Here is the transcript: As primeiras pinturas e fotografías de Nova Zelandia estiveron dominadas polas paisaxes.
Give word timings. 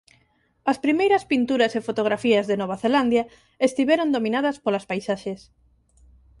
As 0.71 0.77
primeiras 0.85 1.23
pinturas 1.31 1.71
e 1.79 1.85
fotografías 1.87 2.45
de 2.47 2.59
Nova 2.61 2.77
Zelandia 2.83 3.23
estiveron 3.67 4.11
dominadas 4.15 4.57
polas 4.63 4.87
paisaxes. 4.91 5.39